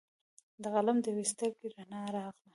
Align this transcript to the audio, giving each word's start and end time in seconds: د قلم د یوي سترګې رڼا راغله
د 0.61 0.63
قلم 0.73 0.97
د 1.01 1.05
یوي 1.11 1.25
سترګې 1.31 1.67
رڼا 1.75 2.01
راغله 2.15 2.49